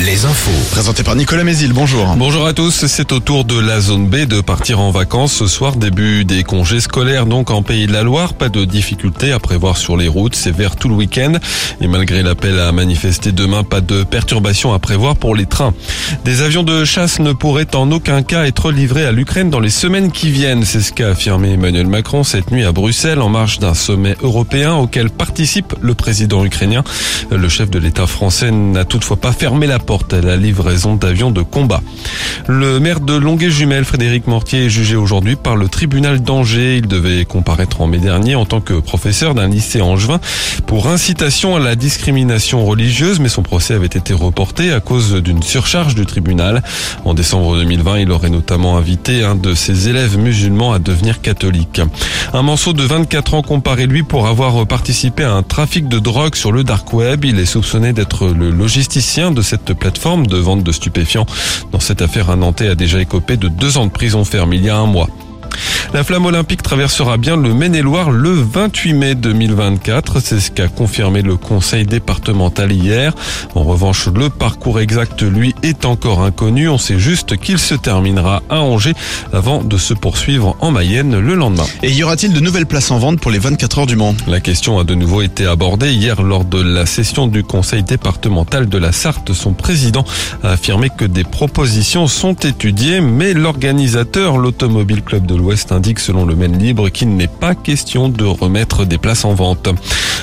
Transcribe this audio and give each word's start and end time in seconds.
les 0.00 0.24
infos. 0.24 0.50
Présenté 0.70 1.02
par 1.02 1.16
Nicolas 1.16 1.42
Mézil, 1.42 1.72
bonjour. 1.72 2.14
Bonjour 2.16 2.46
à 2.46 2.52
tous, 2.52 2.86
c'est 2.86 3.12
au 3.12 3.18
tour 3.18 3.44
de 3.44 3.58
la 3.58 3.80
zone 3.80 4.06
B 4.06 4.26
de 4.26 4.40
partir 4.40 4.78
en 4.78 4.92
vacances 4.92 5.32
ce 5.32 5.46
soir, 5.48 5.74
début 5.76 6.24
des 6.24 6.44
congés 6.44 6.80
scolaires 6.80 7.26
donc 7.26 7.50
en 7.50 7.62
Pays 7.62 7.86
de 7.86 7.92
la 7.92 8.04
Loire. 8.04 8.34
Pas 8.34 8.48
de 8.48 8.64
difficultés 8.64 9.32
à 9.32 9.40
prévoir 9.40 9.76
sur 9.76 9.96
les 9.96 10.06
routes, 10.06 10.36
c'est 10.36 10.52
vert 10.52 10.76
tout 10.76 10.88
le 10.88 10.94
week-end. 10.94 11.32
Et 11.80 11.88
malgré 11.88 12.22
l'appel 12.22 12.60
à 12.60 12.70
manifester 12.70 13.32
demain, 13.32 13.64
pas 13.64 13.80
de 13.80 14.04
perturbations 14.04 14.72
à 14.72 14.78
prévoir 14.78 15.16
pour 15.16 15.34
les 15.34 15.46
trains. 15.46 15.74
Des 16.24 16.42
avions 16.42 16.62
de 16.62 16.84
chasse 16.84 17.18
ne 17.18 17.32
pourraient 17.32 17.74
en 17.74 17.90
aucun 17.90 18.22
cas 18.22 18.44
être 18.44 18.70
livrés 18.70 19.04
à 19.04 19.12
l'Ukraine 19.12 19.50
dans 19.50 19.60
les 19.60 19.70
semaines 19.70 20.12
qui 20.12 20.30
viennent. 20.30 20.64
C'est 20.64 20.80
ce 20.80 20.92
qu'a 20.92 21.08
affirmé 21.08 21.54
Emmanuel 21.54 21.88
Macron 21.88 22.22
cette 22.22 22.52
nuit 22.52 22.64
à 22.64 22.72
Bruxelles 22.72 23.20
en 23.20 23.28
marge 23.28 23.58
d'un 23.58 23.74
sommet 23.74 24.16
européen 24.22 24.74
auquel 24.74 25.10
participe 25.10 25.74
le 25.80 25.94
président 25.94 26.44
ukrainien. 26.44 26.84
Le 27.32 27.48
chef 27.48 27.68
de 27.68 27.80
l'État 27.80 28.06
français 28.06 28.52
n'a 28.52 28.84
toutefois 28.84 29.16
pas 29.16 29.32
fermé 29.32 29.66
la 29.66 29.78
porte 29.88 29.97
à 30.12 30.20
la 30.20 30.36
livraison 30.36 30.96
d'avions 30.96 31.30
de 31.30 31.42
combat. 31.42 31.82
Le 32.46 32.80
maire 32.80 33.00
de 33.00 33.14
Longuet-Jumelles, 33.14 33.84
Frédéric 33.84 34.26
Mortier, 34.26 34.66
est 34.66 34.70
jugé 34.70 34.96
aujourd'hui 34.96 35.36
par 35.36 35.56
le 35.56 35.68
tribunal 35.68 36.22
d'Angers. 36.22 36.76
Il 36.76 36.88
devait 36.88 37.24
comparaître 37.24 37.80
en 37.80 37.86
mai 37.86 37.98
dernier 37.98 38.34
en 38.34 38.44
tant 38.44 38.60
que 38.60 38.74
professeur 38.74 39.34
d'un 39.34 39.48
lycée 39.48 39.80
angevin 39.80 40.20
pour 40.66 40.88
incitation 40.88 41.56
à 41.56 41.60
la 41.60 41.76
discrimination 41.76 42.64
religieuse, 42.64 43.20
mais 43.20 43.28
son 43.28 43.42
procès 43.42 43.74
avait 43.74 43.86
été 43.86 44.12
reporté 44.12 44.72
à 44.72 44.80
cause 44.80 45.14
d'une 45.14 45.42
surcharge 45.42 45.94
du 45.94 46.06
tribunal. 46.06 46.62
En 47.04 47.14
décembre 47.14 47.56
2020, 47.56 47.98
il 47.98 48.10
aurait 48.10 48.30
notamment 48.30 48.76
invité 48.76 49.24
un 49.24 49.34
de 49.34 49.54
ses 49.54 49.88
élèves 49.88 50.18
musulmans 50.18 50.72
à 50.72 50.78
devenir 50.78 51.20
catholique. 51.20 51.80
Un 52.32 52.42
morceau 52.42 52.72
de 52.72 52.82
24 52.82 53.34
ans 53.34 53.42
comparé 53.42 53.86
lui 53.86 54.02
pour 54.02 54.26
avoir 54.26 54.66
participé 54.66 55.24
à 55.24 55.32
un 55.32 55.42
trafic 55.42 55.88
de 55.88 55.98
drogue 55.98 56.34
sur 56.34 56.52
le 56.52 56.64
dark 56.64 56.92
web. 56.92 57.24
Il 57.24 57.38
est 57.38 57.46
soupçonné 57.46 57.92
d'être 57.92 58.28
le 58.28 58.50
logisticien 58.50 59.30
de 59.30 59.42
cette 59.42 59.72
plateforme 59.78 60.26
de 60.26 60.36
vente 60.36 60.62
de 60.62 60.72
stupéfiants. 60.72 61.26
Dans 61.72 61.80
cette 61.80 62.02
affaire, 62.02 62.30
un 62.30 62.36
Nantais 62.36 62.68
a 62.68 62.74
déjà 62.74 63.00
écopé 63.00 63.36
de 63.36 63.48
deux 63.48 63.78
ans 63.78 63.86
de 63.86 63.90
prison 63.90 64.24
ferme 64.24 64.52
il 64.52 64.64
y 64.64 64.68
a 64.68 64.76
un 64.76 64.86
mois. 64.86 65.08
La 65.94 66.04
flamme 66.04 66.26
olympique 66.26 66.62
traversera 66.62 67.16
bien 67.16 67.36
le 67.36 67.54
Maine-et-Loire 67.54 68.10
le 68.10 68.30
28 68.30 68.92
mai 68.92 69.14
2024. 69.14 70.20
C'est 70.20 70.38
ce 70.38 70.50
qu'a 70.50 70.68
confirmé 70.68 71.22
le 71.22 71.36
conseil 71.36 71.86
départemental 71.86 72.70
hier. 72.72 73.14
En 73.54 73.62
revanche, 73.64 74.06
le 74.14 74.28
parcours 74.28 74.80
exact, 74.80 75.22
lui, 75.22 75.54
est 75.62 75.86
encore 75.86 76.22
inconnu. 76.22 76.68
On 76.68 76.76
sait 76.76 76.98
juste 76.98 77.38
qu'il 77.38 77.58
se 77.58 77.74
terminera 77.74 78.42
à 78.50 78.60
Angers 78.60 78.92
avant 79.32 79.62
de 79.62 79.78
se 79.78 79.94
poursuivre 79.94 80.56
en 80.60 80.72
Mayenne 80.72 81.18
le 81.18 81.34
lendemain. 81.34 81.64
Et 81.82 81.90
y 81.90 82.04
aura-t-il 82.04 82.34
de 82.34 82.40
nouvelles 82.40 82.66
places 82.66 82.90
en 82.90 82.98
vente 82.98 83.18
pour 83.20 83.30
les 83.30 83.38
24 83.38 83.78
heures 83.78 83.86
du 83.86 83.96
Mans? 83.96 84.14
La 84.26 84.40
question 84.40 84.78
a 84.78 84.84
de 84.84 84.94
nouveau 84.94 85.22
été 85.22 85.46
abordée 85.46 85.94
hier 85.94 86.22
lors 86.22 86.44
de 86.44 86.60
la 86.60 86.84
session 86.84 87.26
du 87.26 87.42
conseil 87.42 87.82
départemental 87.82 88.68
de 88.68 88.78
la 88.78 88.92
Sarthe. 88.92 89.32
Son 89.32 89.54
président 89.54 90.04
a 90.42 90.50
affirmé 90.50 90.90
que 90.94 91.06
des 91.06 91.24
propositions 91.24 92.08
sont 92.08 92.34
étudiées, 92.34 93.00
mais 93.00 93.32
l'organisateur, 93.32 94.36
l'Automobile 94.36 95.02
Club 95.02 95.24
de 95.24 95.34
l'Ouest, 95.34 95.72
indique 95.78 96.00
selon 96.00 96.26
le 96.26 96.34
Maine 96.34 96.58
Libre 96.58 96.88
qu'il 96.88 97.14
n'est 97.14 97.28
pas 97.28 97.54
question 97.54 98.08
de 98.08 98.24
remettre 98.24 98.84
des 98.84 98.98
places 98.98 99.24
en 99.24 99.32
vente. 99.32 99.68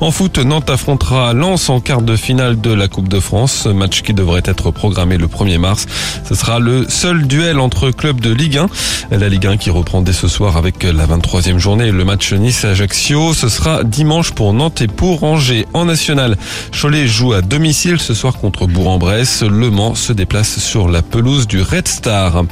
En 0.00 0.10
foot, 0.10 0.36
Nantes 0.36 0.68
affrontera 0.68 1.32
Lens 1.32 1.70
en 1.70 1.80
quart 1.80 2.02
de 2.02 2.16
finale 2.16 2.60
de 2.60 2.70
la 2.70 2.86
Coupe 2.86 3.08
de 3.08 3.18
France, 3.18 3.64
match 3.64 4.02
qui 4.02 4.12
devrait 4.12 4.42
être 4.44 4.70
programmé 4.70 5.16
le 5.16 5.26
1er 5.26 5.56
mars. 5.56 5.86
Ce 6.28 6.34
sera 6.34 6.58
le 6.58 6.86
seul 6.90 7.26
duel 7.26 7.58
entre 7.58 7.90
clubs 7.90 8.20
de 8.20 8.30
Ligue 8.30 8.58
1. 8.58 9.16
La 9.16 9.30
Ligue 9.30 9.46
1 9.46 9.56
qui 9.56 9.70
reprend 9.70 10.02
dès 10.02 10.12
ce 10.12 10.28
soir 10.28 10.58
avec 10.58 10.82
la 10.82 11.06
23e 11.06 11.56
journée 11.56 11.90
le 11.90 12.04
match 12.04 12.34
Nice-Ajaccio. 12.34 13.32
Ce 13.32 13.48
sera 13.48 13.84
dimanche 13.84 14.32
pour 14.32 14.52
Nantes 14.52 14.82
et 14.82 14.86
pour 14.86 15.24
Angers. 15.24 15.66
En 15.72 15.86
national, 15.86 16.36
Cholet 16.78 17.06
joue 17.06 17.32
à 17.32 17.40
domicile 17.40 17.98
ce 17.98 18.12
soir 18.12 18.36
contre 18.36 18.66
Bourg-en-Bresse. 18.66 19.42
Le 19.42 19.70
Mans 19.70 19.94
se 19.94 20.12
déplace 20.12 20.58
sur 20.58 20.88
la 20.88 21.00
pelouse 21.00 21.46
du 21.46 21.62
Red 21.62 21.88
Star. 21.88 22.44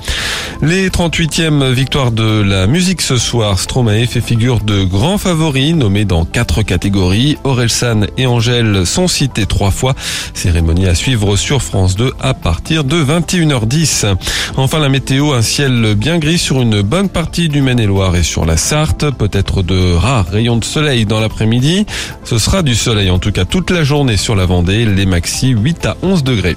Les 0.62 0.88
38e 0.88 1.70
victoires 1.70 2.10
de 2.10 2.40
la 2.40 2.66
musique 2.66 2.85
ce 2.86 3.16
soir, 3.16 3.58
Stromae 3.58 4.06
fait 4.06 4.20
figure 4.20 4.60
de 4.60 4.84
grands 4.84 5.18
favoris 5.18 5.74
nommés 5.74 6.04
dans 6.04 6.24
quatre 6.24 6.62
catégories. 6.62 7.36
Orelsan 7.42 8.02
et 8.16 8.26
Angèle 8.26 8.86
sont 8.86 9.08
cités 9.08 9.44
trois 9.44 9.72
fois. 9.72 9.94
Cérémonie 10.34 10.86
à 10.86 10.94
suivre 10.94 11.34
sur 11.34 11.62
France 11.62 11.96
2 11.96 12.12
à 12.20 12.32
partir 12.32 12.84
de 12.84 13.02
21h10. 13.02 14.14
Enfin 14.56 14.78
la 14.78 14.88
météo, 14.88 15.32
un 15.32 15.42
ciel 15.42 15.96
bien 15.96 16.18
gris 16.18 16.38
sur 16.38 16.62
une 16.62 16.82
bonne 16.82 17.08
partie 17.08 17.48
du 17.48 17.60
Maine-et-Loire 17.60 18.14
et 18.14 18.22
sur 18.22 18.46
la 18.46 18.56
Sarthe. 18.56 19.10
Peut-être 19.10 19.64
de 19.64 19.94
rares 19.94 20.28
rayons 20.28 20.56
de 20.56 20.64
soleil 20.64 21.06
dans 21.06 21.18
l'après-midi. 21.18 21.86
Ce 22.22 22.38
sera 22.38 22.62
du 22.62 22.76
soleil 22.76 23.10
en 23.10 23.18
tout 23.18 23.32
cas 23.32 23.44
toute 23.44 23.70
la 23.72 23.82
journée 23.82 24.16
sur 24.16 24.36
la 24.36 24.46
Vendée. 24.46 24.84
Les 24.84 25.06
maxi 25.06 25.48
8 25.48 25.86
à 25.86 25.96
11 26.02 26.22
degrés. 26.22 26.56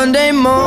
Sunday 0.00 0.32
morning. 0.32 0.60